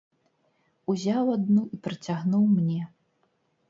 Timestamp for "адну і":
1.37-1.81